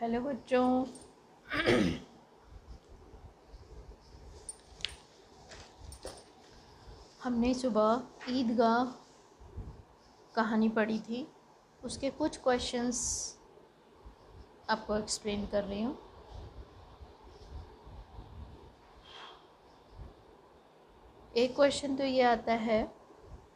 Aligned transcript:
Hello 0.00 0.20
बच्चों। 0.20 0.64
हमने 7.22 7.52
सुबह 7.54 8.02
ईदगाह 8.30 8.84
कहानी 10.34 10.68
पढ़ी 10.68 10.98
थी। 10.98 11.26
उसके 11.84 12.10
कुछ 12.10 12.36
क्वेश्चंस 12.36 13.00
आपको 14.70 14.96
एक्सप्लेन 14.96 15.46
कर 15.46 15.64
रही 15.64 15.82
हूँ। 15.82 15.96
एक 21.36 21.56
क्वेश्चन 21.56 21.96
तो 21.96 22.04
ये 22.04 22.22
आता 22.22 22.52
है 22.52 22.82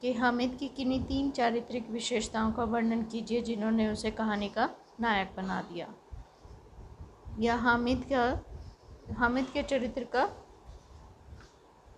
कि 0.00 0.12
हामिद 0.12 0.56
की 0.60 0.68
किन्हीं 0.68 1.04
तीन 1.04 1.30
चारित्रिक 1.30 1.90
विशेषताओं 1.90 2.52
का 2.52 2.64
वर्णन 2.64 3.02
कीजिए 3.02 3.42
जिन्होंने 3.42 3.92
उसे 3.92 4.10
कहानी 4.10 4.48
का 4.48 4.70
नायक 5.00 5.36
बना 5.36 5.62
दिया। 5.62 5.94
या 7.40 7.54
हामिद 7.56 8.04
का, 8.12 8.40
हामिद 9.14 9.46
के 9.46 9.62
चरित्र 9.62 10.04
का 10.04 10.28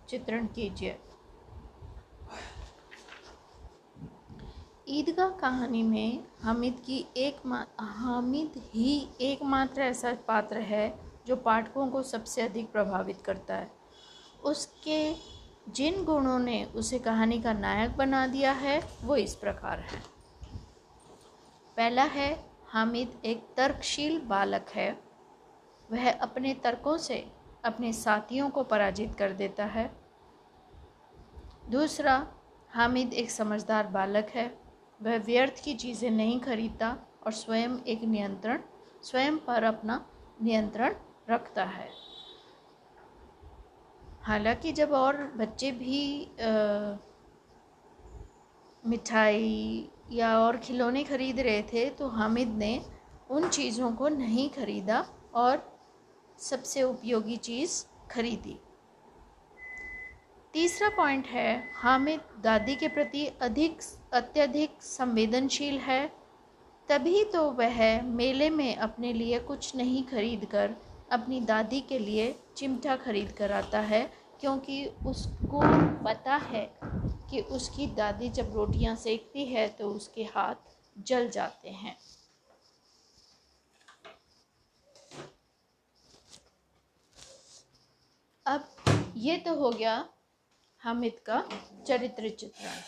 चित्रण 0.08 0.46
कीजिए। 0.46 0.98
ईदगाह 4.88 5.28
कहानी 5.28 5.82
में 5.82 6.24
हामिद 6.42 6.82
की 6.86 7.06
एक 7.16 7.36
हामिद 7.80 8.52
ही 8.56 9.08
एकमात्र 9.20 9.82
ऐसा 9.82 10.14
पात्र 10.28 10.58
है 10.58 10.98
जो 11.26 11.36
पाठकों 11.36 11.88
को 11.88 12.02
सबसे 12.02 12.42
अधिक 12.42 12.72
प्रभावित 12.72 13.22
करता 13.22 13.54
है। 13.54 13.70
उसके 14.44 15.14
जिन 15.68 16.04
गुणों 16.04 16.38
ने 16.38 16.64
उसे 16.64 16.98
कहानी 16.98 17.42
का 17.42 17.52
नायक 17.52 17.96
बना 17.96 18.26
दिया 18.26 18.52
है, 18.52 18.80
वो 19.04 19.16
इस 19.16 19.34
प्रकार 19.34 19.80
है। 19.80 20.02
पहला 21.76 22.04
है, 22.04 22.50
हामिद 22.66 23.22
एक 23.24 23.46
तर्कशील 23.56 24.20
बालक 24.20 24.68
है। 24.68 25.11
वह 25.92 26.10
अपने 26.12 26.54
तर्कों 26.54 26.96
से 26.98 27.24
अपने 27.64 27.92
साथियों 27.92 28.50
को 28.50 28.62
पराजित 28.62 29.14
कर 29.14 29.32
देता 29.32 29.64
है। 29.64 29.90
दूसरा 31.70 32.26
हामिद 32.70 33.14
एक 33.14 33.30
समझदार 33.30 33.86
बालक 33.86 34.28
है। 34.28 34.46
वह 35.02 35.16
व्यर्थ 35.18 35.62
की 35.64 35.74
चीज़ें 35.74 36.10
नहीं 36.10 36.40
खरीदता 36.40 36.96
और 37.26 37.32
स्वयं 37.32 37.78
एक 37.86 38.02
नियंत्रण 38.02 38.60
स्वयं 39.02 39.38
पर 39.38 39.62
अपना 39.62 40.04
नियंत्रण 40.42 40.94
रखता 41.30 41.64
है। 41.64 41.88
हालाँकि 44.22 44.72
जब 44.72 44.92
और 44.92 45.16
बच्चे 45.36 45.70
भी 45.72 46.24
आ, 46.24 46.96
मिठाई 48.86 49.88
या 50.12 50.38
और 50.38 50.56
खिलौने 50.56 51.04
खरीद 51.04 51.40
रहे 51.40 51.62
थे 51.62 51.88
तो 51.90 52.08
हामिद 52.08 52.48
ने 52.48 52.86
उन 53.30 53.48
चीज़ों 53.48 53.92
को 53.92 54.08
नहीं 54.08 54.48
खरीदा 54.50 55.04
और 55.34 55.71
सबसे 56.38 56.82
उपयोगी 56.82 57.36
चीज़ 57.38 57.84
खरीदी। 58.10 58.58
तीसरा 60.54 60.88
पॉइंट 60.88 61.26
है, 61.26 61.64
हामिद 61.76 62.20
दादी 62.42 62.74
के 62.76 62.88
प्रति 62.88 63.26
अधिक 63.42 63.78
अत्यधिक 64.12 64.82
संवेदनशील 64.82 65.78
है, 65.78 66.06
तभी 66.88 67.24
तो 67.24 67.42
वह 67.50 68.02
मेले 68.02 68.50
में 68.50 68.76
अपने 68.76 69.12
लिए 69.12 69.38
कुछ 69.40 69.74
नहीं 69.76 70.02
खरीद 70.04 70.44
कर 70.44 70.74
अपनी 71.12 71.40
दादी 71.40 71.80
के 71.80 71.98
लिए 71.98 72.34
चिमटा 72.56 72.96
खरीद 72.96 73.32
कर 73.32 73.52
आता 73.52 73.80
है, 73.80 74.02
क्योंकि 74.40 74.84
उसको 75.06 75.60
पता 76.04 76.36
है 76.44 76.64
कि 77.30 77.40
उसकी 77.50 77.86
दादी 77.96 78.28
जब 78.28 78.52
रोटियाँ 78.54 78.94
सेकती 78.96 79.44
है 79.44 79.66
तो 79.68 79.88
उसके 79.88 80.22
हाथ 80.24 80.54
जल 80.98 81.28
जाते 81.30 81.70
हैं। 81.70 81.96
अब 88.46 88.64
ये 89.16 89.36
तो 89.36 89.54
हो 89.54 89.70
गया 89.70 89.92
हामिद 90.82 91.18
का 91.26 91.42
चरित्र 91.86 92.28
चित्रण। 92.30 92.80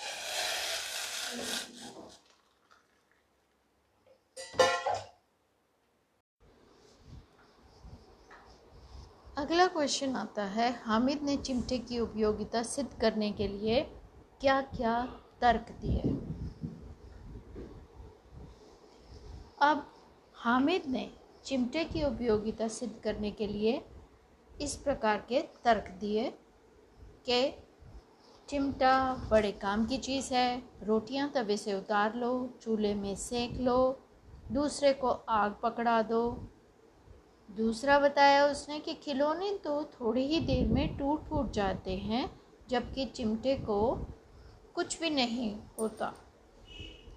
अगला 9.36 9.66
क्वेश्चन 9.66 10.16
आता 10.16 10.44
है, 10.46 10.70
हामिद 10.84 11.22
ने 11.22 11.36
चिमटे 11.36 11.78
की 11.78 11.98
उपयोगिता 12.00 12.62
सिद्ध 12.62 12.90
करने 13.00 13.30
के 13.32 13.48
लिए 13.48 13.80
क्या 14.40 14.60
क्या 14.60 15.00
तर्क 15.40 15.70
दिए? 15.80 16.00
अब 19.62 19.86
हामिद 20.34 20.86
ने 20.86 21.10
चिमटे 21.44 21.84
की 21.84 22.04
उपयोगिता 22.04 22.68
सिद्ध 22.68 22.94
करने 23.04 23.30
के 23.30 23.46
लिए 23.46 23.82
इस 24.60 24.74
प्रकार 24.76 25.24
के 25.28 25.40
तर्क 25.64 25.88
दिए 26.00 26.30
कि 27.28 27.54
चिमटा 28.48 29.28
बड़े 29.30 29.50
काम 29.52 29.84
की 29.86 29.96
चीज़ 29.98 30.32
है। 30.34 30.62
रोटियाँ 30.82 31.30
तवे 31.34 31.56
से 31.56 31.74
उतार 31.74 32.14
लो, 32.14 32.58
चूल्हे 32.62 32.94
में 32.94 33.14
सेक 33.16 33.60
लो, 33.60 33.98
दूसरे 34.52 34.92
को 34.92 35.08
आग 35.08 35.56
पकड़ा 35.62 36.00
दो। 36.02 36.30
दूसरा 37.48 37.98
बताया 37.98 38.46
उसने 38.46 38.78
कि 38.80 38.94
खिलौने 38.94 39.50
तो 39.64 39.82
थोड़ी 39.92 40.26
ही 40.26 40.40
देर 40.40 40.68
में 40.68 40.96
टूट 40.96 41.24
फूट 41.24 41.50
जाते 41.52 41.96
हैं, 41.96 42.28
जबकि 42.68 43.04
चिमटे 43.06 43.54
को 43.56 43.94
कुछ 44.74 45.00
भी 45.00 45.10
नहीं 45.10 45.54
होता, 45.78 46.12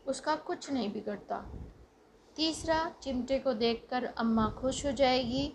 उसका 0.08 0.36
कुछ 0.36 0.72
नहीं 0.72 0.92
बिगड़ता। 0.94 1.38
तीसरा, 2.36 2.92
चिमटे 3.04 3.40
को 3.40 3.54
देखकर 3.54 4.04
अम्मा 4.06 4.50
खुश 4.52 4.86
हो 4.86 4.92
जाएगी। 4.92 5.54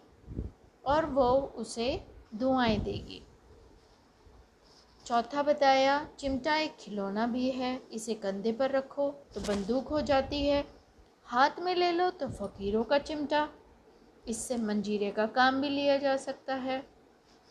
और 0.85 1.07
वो 1.07 1.31
उसे 1.57 2.05
दुआएँ 2.35 2.79
देगी। 2.79 3.23
चौथा 5.07 5.43
बताया, 5.43 6.09
चिमटा 6.19 6.57
एक 6.57 6.77
खिलौना 6.77 7.27
भी 7.27 7.51
है, 7.51 7.83
इसे 7.93 8.15
कंधे 8.15 8.53
पर 8.53 8.71
रखो 8.71 9.11
तो 9.35 9.41
बंदूक 9.41 9.89
हो 9.89 10.01
जाती 10.01 10.47
है। 10.47 10.65
हाथ 11.25 11.51
में 11.61 11.75
ले 11.75 11.93
लो 11.93 12.11
तो 12.11 12.29
फ़कीरों 12.29 12.85
का 12.85 12.99
चिमटा। 12.99 13.49
इससे 14.29 14.57
मंजीरे 14.57 15.11
का 15.11 15.27
काम 15.27 15.61
भी 15.61 15.69
लिया 15.69 15.97
जा 15.97 16.17
सकता 16.17 16.55
है। 16.55 16.81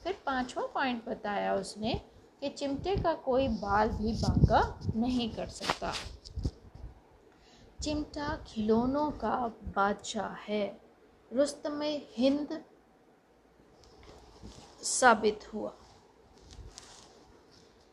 फिर 0.03 0.17
पांचवा 0.25 0.65
पॉइंट 0.65 1.05
बताया 1.05 1.53
उसने 1.55 1.93
कि 2.41 2.49
चिमटे 2.49 2.95
का 2.95 3.13
कोई 3.13 3.47
बाल 3.47 3.89
भी 3.89 4.13
बांका 4.13 4.79
नहीं 4.95 5.29
कर 5.29 5.47
सकता। 5.47 5.93
चिमटा 7.81 8.43
खिलौनों 8.47 9.11
का 9.11 9.35
बादशाह 9.75 10.35
है। 10.47 10.81
रुस्तम 11.31 11.81
हिंद 12.17 12.63
साबित 14.83 15.53
हुआ। 15.53 15.73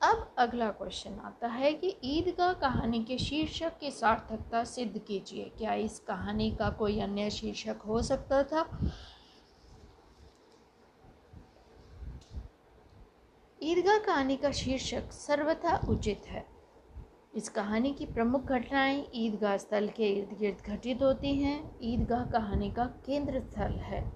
अब 0.02 0.34
अगला 0.38 0.70
क्वेश्चन 0.70 1.18
आता 1.18 1.48
है 1.48 1.74
कि 1.74 1.96
ईदगाह 2.04 2.52
कहानी 2.52 3.04
के 3.04 3.18
शीर्षक 3.18 3.78
की 3.78 3.90
सार्थकता 3.90 4.64
सिद्ध 4.64 4.98
कीजिए। 4.98 5.52
क्या 5.58 5.74
इस 5.74 5.98
कहानी 5.98 6.50
का 6.50 6.70
कोई 6.70 7.00
अन्य 7.00 7.30
शीर्षक 7.30 7.76
हो 7.86 8.02
सकता 8.02 8.42
था? 8.42 8.90
ईदगाह 13.62 13.98
कहानी 13.98 14.36
का 14.36 14.52
शीर्षक 14.52 15.12
सर्वथा 15.12 15.80
उचित 15.88 16.22
है। 16.26 16.46
इस 17.34 17.48
कहानी 17.48 17.92
की 17.92 18.06
प्रमुख 18.06 18.42
घटनाएँ 18.42 19.06
ईदगाह 19.14 19.56
स्थल 19.56 19.88
के 19.88 20.08
इर्द 20.08 20.38
गिर्द 20.38 20.70
घटित 20.70 21.02
होती 21.02 21.34
हैं। 21.34 21.78
ईदगाह 21.82 22.24
कहानी 22.24 22.70
का 22.70 22.84
केंद्र 22.84 23.40
स्थल 23.40 23.72
है। 23.72 24.12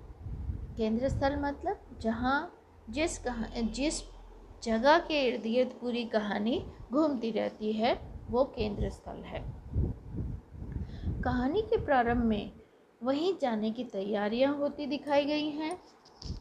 केंद्र 0.76 1.08
स्थल 1.08 1.36
मतलब 1.36 1.98
जहाँ 2.00 2.58
जिस 2.90 3.18
कहा, 3.18 3.46
जिस 3.60 4.02
जगह 4.62 4.98
के 4.98 5.28
इर्द 5.28 5.42
गिर्द 5.42 5.70
पूरी 5.70 6.04
कहानी 6.04 6.66
घूमती 6.92 7.30
रहती 7.30 7.72
है, 7.72 8.20
वो 8.30 8.44
केंद्र 8.44 8.90
स्थल 8.90 9.22
है। 9.22 9.44
कहानी 11.22 11.62
के 11.62 11.76
प्रारंभ 11.76 12.24
में 12.24 12.52
वहीं 13.02 13.34
जाने 13.42 13.70
की 13.70 13.84
तैयारियाँ 13.84 14.56
होती 14.56 14.86
दिखाई 14.86 15.24
गई 15.24 15.48
हैं। 15.48 15.80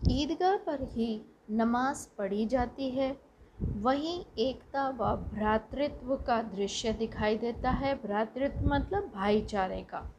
ईदगाह 0.09 0.57
पर 0.57 0.83
ही 0.83 1.21
नमाज़ 1.51 2.07
पढ़ी 2.17 2.45
जाती 2.45 2.89
है। 2.89 3.21
वहीं 3.61 4.25
एकता 4.37 4.89
व 4.89 5.15
भ्रातृत्व 5.15 6.15
का 6.15 6.41
दृश्य 6.41 6.93
दिखाई 6.93 7.37
देता 7.37 7.69
है। 7.69 7.95
भ्रातृत्व 7.95 8.67
मतलब 8.67 9.11
भाईचारे 9.15 9.81
का। 9.81 10.15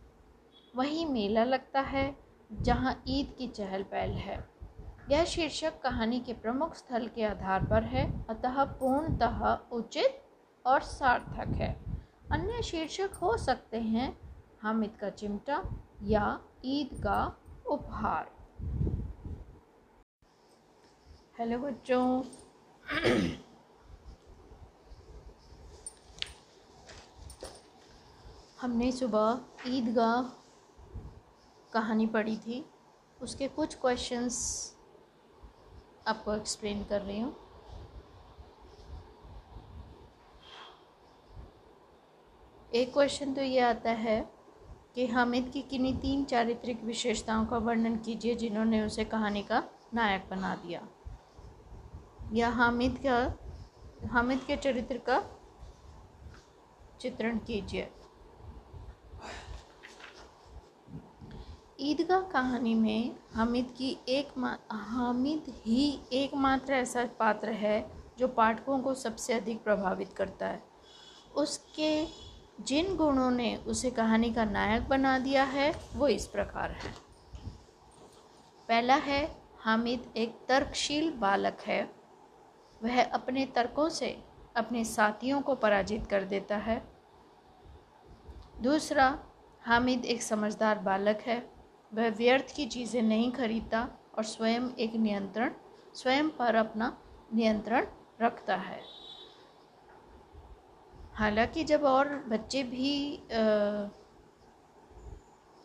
वहीं 0.76 1.06
मेला 1.06 1.44
लगता 1.44 1.81
है, 1.81 2.17
जहाँ 2.62 3.02
ईद 3.08 3.35
की 3.38 3.49
चहल 3.49 3.82
पहल 3.82 4.11
है। 4.11 4.51
यह 5.10 5.25
शीर्षक 5.25 5.81
कहानी 5.82 6.20
के 6.20 6.32
प्रमुख 6.32 6.75
स्थल 6.75 7.08
के 7.08 7.25
आधार 7.25 7.64
पर 7.64 7.82
है, 7.82 8.26
अतः 8.26 8.64
पूर्णतः 8.64 9.58
उचित 9.72 10.22
और 10.66 10.82
सार्थक 10.82 11.49
है। 11.49 11.81
अन्य 12.32 12.62
शीर्षक 12.62 13.10
हो 13.22 13.37
सकते 13.37 13.81
हैं, 13.81 14.19
हामिद 14.62 14.96
का 15.00 15.10
चिमटा 15.10 15.62
या 16.02 16.40
ईद 16.64 17.02
का 17.02 17.37
उपहार। 17.66 18.31
हेलो 21.38 21.58
बच्चों। 21.58 22.25
हमने 28.60 28.93
सुबह 28.93 29.40
ईदगाह 29.66 30.22
कहानी 31.72 32.06
पढ़ी 32.06 32.37
थी। 32.37 32.66
उसके 33.22 33.48
कुछ 33.48 33.75
क्वेश्चंस 33.75 34.38
आपको 36.06 36.34
एक्सप्लेन 36.34 36.84
कर 36.84 37.00
रही 37.00 37.20
हूँ। 37.20 37.34
एक 42.75 42.93
क्वेश्चन 42.93 43.34
तो 43.34 43.43
ये 43.43 43.60
आता 43.60 43.90
है 43.90 44.20
कि 44.94 45.06
हामिद 45.06 45.50
की 45.52 45.62
किन्हीं 45.62 45.96
तीन 45.96 46.25
चारित्रिक 46.25 46.82
विशेषताओं 46.84 47.46
का 47.46 47.58
वर्णन 47.58 47.96
कीजिए 47.96 48.34
जिन्होंने 48.34 48.82
उसे 48.82 49.04
कहानी 49.04 49.43
का 49.43 49.62
नायक 49.94 50.26
बना 50.31 50.54
दिया। 50.56 50.81
या 52.32 52.48
हामिद 52.48 52.98
का 53.06 53.16
हामिद 54.08 54.40
के 54.46 54.56
चरित्र 54.56 54.98
का 54.98 55.22
चित्रण 57.00 57.38
कीजिए। 57.38 57.88
ईदगाह 61.84 62.20
कहानी 62.20 62.75
में 62.75 63.17
हामिद 63.34 63.75
की 63.79 63.99
एक 64.08 64.56
हामिद 64.70 65.62
ही 65.67 66.00
एकमात्र 66.12 66.73
ऐसा 66.73 67.05
पात्र 67.05 67.50
है 67.50 67.90
जो 68.19 68.29
पाठकों 68.29 68.81
को 68.81 68.94
सबसे 68.94 69.32
अधिक 69.32 69.64
प्रभावित 69.64 70.12
करता 70.12 70.46
है। 70.46 70.62
उसके 71.34 72.06
जिन 72.61 72.96
गुणों 72.96 73.31
ने 73.31 73.56
उसे 73.56 73.90
कहानी 73.90 74.32
का 74.32 74.44
नायक 74.44 74.88
बना 74.88 75.19
दिया 75.19 75.44
है, 75.44 75.75
वो 75.94 76.08
इस 76.08 76.26
प्रकार 76.26 76.70
है। 76.70 76.94
पहला 78.69 78.94
है, 78.94 79.37
हामिद 79.61 80.12
एक 80.17 80.38
तर्कशील 80.49 81.11
बालक 81.11 81.58
है। 81.61 81.94
वह 82.82 83.05
अपने 83.05 83.46
तर्कों 83.46 83.88
से 83.88 84.25
अपने 84.56 84.84
साथियों 84.84 85.40
को 85.43 85.55
पराजित 85.55 86.06
कर 86.06 86.25
देता 86.25 86.56
है। 86.56 86.82
दूसरा, 88.61 89.19
हामिद 89.62 90.05
एक 90.05 90.23
समझदार 90.23 90.79
बालक 90.79 91.19
है। 91.20 91.62
वह 91.93 92.09
व्यर्थ 92.09 92.55
की 92.56 92.67
चीज़ें 92.67 93.03
नहीं 93.03 93.31
खरीदता 93.33 93.89
और 94.15 94.25
स्वयं 94.25 94.69
एक 94.79 94.94
नियंत्रण 94.97 95.53
स्वयं 95.94 96.29
पर 96.29 96.55
अपना 96.55 96.97
नियंत्रण 97.35 97.87
रखता 98.23 98.56
है। 98.56 98.81
हालाँकि 101.15 101.65
जब 101.65 101.83
और 101.85 102.15
बच्चे 102.29 102.62
भी 102.62 103.17
आ, 103.17 103.89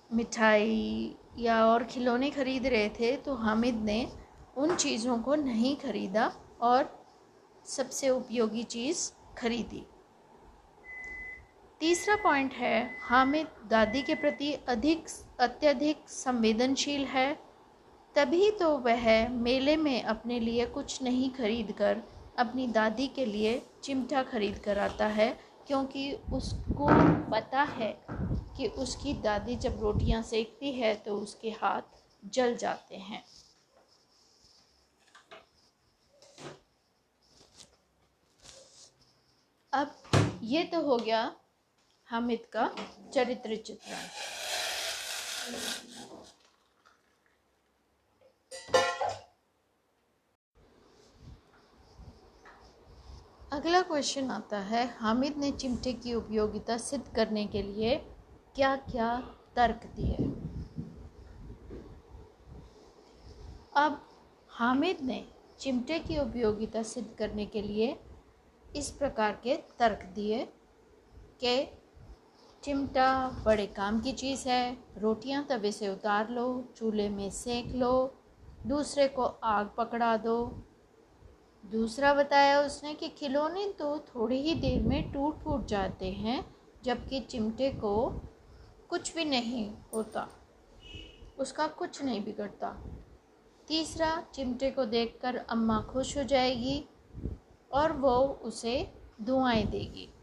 मिठाई 0.10 1.16
या 1.40 1.64
और 1.66 1.84
खिलौने 1.84 2.30
खरीद 2.30 2.66
रहे 2.68 2.90
थे 2.90 3.16
तो 3.18 3.34
हामिद 3.36 3.82
ने 3.84 4.00
उन 4.58 4.76
चीज़ों 4.76 5.18
को 5.20 5.36
नहीं 5.36 5.76
खरीदा 5.76 6.32
और 6.62 6.90
सबसे 7.66 8.10
उपयोगी 8.10 8.64
चीज़ 8.66 9.12
खरीदी। 9.38 9.84
तीसरा 11.82 12.16
पॉइंट 12.16 12.54
है, 12.54 12.98
हामिद 13.02 13.48
दादी 13.70 14.02
के 14.02 14.16
प्रति 14.16 14.52
अधिक 14.70 15.08
अत्यधिक 15.40 16.10
संवेदनशील 16.10 17.06
है, 17.06 17.34
तभी 18.16 18.50
तो 18.52 18.70
वह 18.78 19.28
मेले 19.30 19.76
में 19.78 20.04
अपने 20.04 20.40
लिए 20.40 20.66
कुछ 20.68 21.02
नहीं 21.04 21.30
खरीद 21.32 21.72
कर 21.72 22.02
अपनी 22.40 22.68
दादी 22.68 23.08
के 23.08 23.26
लिए 23.26 23.62
चिमटा 23.84 24.24
खरीद 24.24 24.58
कर 24.66 24.80
आता 24.80 25.08
है, 25.08 25.30
क्योंकि 25.68 26.12
उसको 26.34 26.88
पता 27.32 27.64
है 27.72 27.92
कि 28.58 28.68
उसकी 28.78 29.14
दादी 29.24 29.56
जब 29.56 29.80
रोटियाँ 29.82 30.22
सेकती 30.24 30.72
है 30.72 30.94
तो 30.96 31.18
उसके 31.18 31.50
हाथ 31.62 31.98
जल 32.34 32.56
जाते 32.58 32.96
हैं। 32.98 33.24
अब 39.74 39.96
ये 40.44 40.64
तो 40.64 40.82
हो 40.82 40.98
गया 40.98 41.30
हामिद 42.09 42.39
का 42.54 42.69
चरित्र 43.13 43.56
चित्रण 43.56 44.07
अगला 53.51 53.81
क्वेश्चन 53.81 54.31
आता 54.31 54.59
है 54.59 54.86
हामिद 55.00 55.38
ने 55.38 55.51
चिमटे 55.51 55.94
की 55.94 56.13
उपयोगिता 56.13 56.77
सिद्ध 56.77 57.06
करने 57.15 57.45
के 57.45 57.62
लिए 57.62 57.95
क्या 58.56 58.75
क्या 58.75 59.18
तर्क 59.56 59.86
दिए? 59.95 60.15
अब 63.75 64.01
हामिद 64.50 64.98
ने 65.01 65.25
चिमटे 65.59 66.00
की 66.00 66.18
उपयोगिता 66.18 66.83
सिद्ध 66.83 67.07
करने 67.19 67.45
के 67.45 67.62
लिए 67.62 68.00
इस 68.75 68.89
प्रकार 68.92 69.39
के 69.44 69.57
तर्क 69.80 70.04
दिए 70.06 70.45
कि 71.44 71.77
चिमटा, 72.63 73.30
बड़े 73.45 73.65
काम 73.65 74.01
की 74.01 74.12
चीज़ 74.12 74.50
है। 74.50 74.77
रोटियाँ 74.98 75.45
तवे 75.50 75.71
से 75.71 75.89
उतार 75.89 76.30
लो, 76.30 76.74
चूल्हे 76.75 77.09
में 77.09 77.30
सेक 77.30 77.75
लो, 77.75 78.15
दूसरे 78.68 79.07
को 79.07 79.24
आग 79.24 79.69
पकड़ा 79.77 80.18
दो। 80.18 80.63
दूसरा 81.65 82.13
बताया 82.13 82.62
उसने 82.62 82.94
कि 82.94 83.09
खिलौने 83.09 83.68
तो 83.80 84.00
थोड़ी 84.00 84.42
ही 84.42 84.56
देर 84.56 84.81
में 84.81 85.12
टूट 85.12 85.39
फूट 85.39 85.65
जाते 85.65 86.12
हैं, 86.12 86.56
जबकि 86.83 87.19
चिमटे 87.19 87.69
को 87.69 88.21
कुछ 88.89 89.15
भी 89.15 89.25
नहीं 89.25 89.71
होता। 89.94 90.30
उसका 91.39 91.68
कुछ 91.68 92.04
नहीं 92.04 92.24
बिगड़ता। 92.24 92.83
तीसरा, 93.68 94.24
चिमटे 94.33 94.71
को 94.71 94.86
देखकर 94.86 95.36
अम्मा 95.36 95.81
खुश 95.81 96.18
हो 96.18 96.24
जाएगी 96.24 96.89
और 97.71 97.92
वो 97.92 98.15
उसे 98.19 98.94
दुआएँ 99.21 99.65
देगी। 99.65 100.13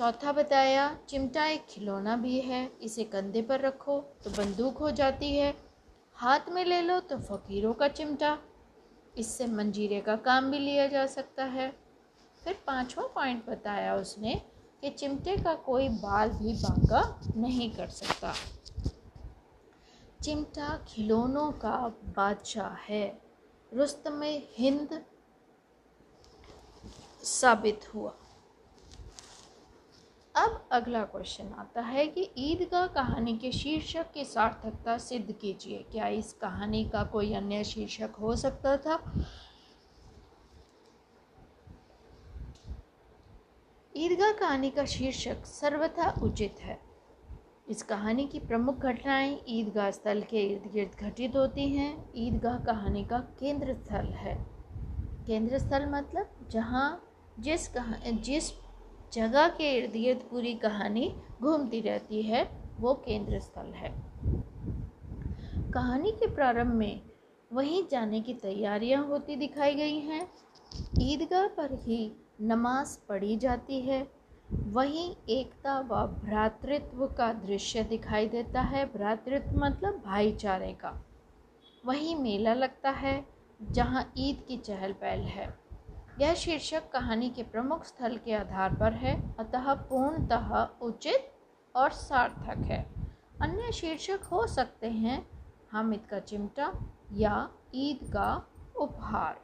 चौथा 0.00 0.32
बताया, 0.32 0.84
चिमटा 1.08 1.44
एक 1.46 1.64
खिलौना 1.68 2.14
भी 2.16 2.38
है, 2.40 2.60
इसे 2.82 3.04
कंधे 3.04 3.40
पर 3.42 3.60
रखो 3.60 3.98
तो 4.24 4.30
बंदूक 4.30 4.78
हो 4.78 4.90
जाती 4.90 5.36
है। 5.36 5.52
हाथ 6.14 6.48
में 6.48 6.64
ले 6.64 6.80
लो 6.82 6.98
तो 7.00 7.18
फ़कीरों 7.18 7.72
का 7.72 7.88
चिमटा। 7.88 8.38
इससे 9.18 9.46
मंजीरे 9.46 10.00
का 10.00 10.14
काम 10.16 10.50
भी 10.50 10.58
लिया 10.58 10.86
जा 10.86 11.04
सकता 11.06 11.44
है। 11.44 11.68
फिर 12.42 12.56
पांचवा 12.66 13.06
पॉइंट 13.06 13.44
बताया 13.46 13.94
उसने 13.94 14.34
कि 14.80 14.90
चिमटे 14.90 15.36
का 15.36 15.54
कोई 15.54 15.88
बाल 15.88 16.30
भी 16.30 16.54
बांका 16.54 17.02
नहीं 17.36 17.70
कर 17.70 17.88
सकता। 17.88 18.32
चिमटा 20.22 20.76
खिलौनों 20.88 21.50
का 21.52 21.76
बादशाह 22.16 22.76
है। 22.88 23.06
रुस्त 23.72 24.08
में 24.08 24.48
हिंद 24.56 25.00
साबित 27.24 27.94
हुआ। 27.94 28.14
अगला 30.70 31.04
क्वेश्चन 31.04 31.48
आता 31.48 31.80
है 31.80 32.06
कि 32.06 32.30
ईदगाह 32.38 32.86
कहानी 32.86 33.36
के 33.36 33.52
शीर्षक 33.52 34.12
की 34.12 34.24
सार्थकता 34.24 34.98
सिद्ध 34.98 35.32
कीजिए। 35.32 35.86
क्या 35.92 36.08
इस 36.08 36.32
कहानी 36.32 36.84
का 36.84 37.04
कोई 37.04 37.34
अन्य 37.34 37.64
शीर्षक 37.64 38.10
हो 38.20 38.36
सकता 38.36 38.76
था? 38.76 39.12
ईदगाह 43.96 44.32
कहानी 44.32 44.70
का 44.70 44.84
शीर्षक 44.84 45.46
सर्वथा 45.46 46.14
उचित 46.22 46.56
है। 46.60 46.80
इस 47.68 47.82
कहानी 47.82 48.26
की 48.26 48.38
प्रमुख 48.38 48.76
घटनाएँ 48.76 49.40
ईदगाह 49.48 49.90
स्थल 49.90 50.22
के 50.22 50.46
इर्द 50.46 50.72
गिर्द 50.72 51.00
घटित 51.00 51.36
होती 51.36 51.68
हैं। 51.68 52.12
ईदगाह 52.16 52.58
कहानी 52.58 53.04
का 53.04 53.18
केंद्र 53.18 53.74
स्थल 53.74 54.06
है। 54.06 54.46
केंद्र 55.26 55.58
स्थल 55.58 55.86
मतलब 55.86 56.48
जहाँ 56.50 57.10
जिस 57.40 57.68
कहा, 57.68 57.96
जिस 58.10 58.50
जगह 59.12 59.48
के 59.48 59.76
इर्द 59.76 59.92
गिर्द 59.92 60.20
पूरी 60.20 60.54
कहानी 60.54 61.14
घूमती 61.42 61.80
रहती 61.80 62.22
है, 62.22 62.50
वो 62.80 62.94
केंद्र 62.94 63.40
स्थल 63.40 63.66
है। 63.66 63.94
कहानी 65.70 66.12
के 66.12 66.26
प्रारंभ 66.34 66.72
में 66.72 67.00
वहीं 67.52 67.84
जाने 67.90 68.20
की 68.20 68.34
तैयारियाँ 68.34 69.06
होती 69.06 69.36
दिखाई 69.36 69.74
गई 69.74 69.98
हैं। 69.98 70.28
ईदगाह 71.00 71.46
पर 71.46 71.74
ही 71.74 72.12
नमाज़ 72.40 72.98
पढ़ी 73.08 73.36
जाती 73.36 73.80
है। 73.80 74.10
वहीं 74.52 75.16
एकता 75.28 75.80
व 75.80 76.06
भ्रातृत्व 76.06 77.06
का 77.06 77.32
दृश्य 77.32 77.84
दिखाई 77.84 78.28
देता 78.28 78.60
है, 78.60 78.84
भ्रातृत्व 78.84 79.58
मतलब 79.58 80.02
भाईचारे 80.06 80.72
का। 80.72 81.04
वहीं 81.86 82.16
मेला 82.16 82.54
लगता 82.54 82.90
है, 82.90 83.26
जहाँ 83.62 84.12
ईद 84.18 84.44
की 84.48 84.56
चहल 84.56 84.92
पहल 84.92 85.20
है। 85.20 85.69
यह 86.20 86.34
शीर्षक 86.34 86.90
कहानी 86.92 87.30
के 87.30 87.42
प्रमुख 87.42 87.84
स्थल 87.84 88.16
के 88.16 88.34
आधार 88.34 88.74
पर 88.74 88.92
है, 88.92 89.36
अतः 89.36 89.74
पूर्णतः 89.74 90.68
उचित 90.82 91.32
और 91.76 91.90
सार्थक 91.90 92.58
है। 92.58 92.90
अन्य 93.42 93.72
शीर्षक 93.72 94.20
हो 94.32 94.46
सकते 94.46 94.90
हैं, 94.90 95.26
हामिद 95.72 96.06
का 96.10 96.18
चिमटा 96.18 96.72
या 97.12 97.50
ईद 97.74 98.12
का 98.12 98.46
उपहार। 98.76 99.40